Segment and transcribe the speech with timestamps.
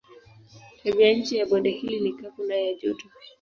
[0.83, 3.05] Tabianchi ya bonde hilo ni kavu na ya joto.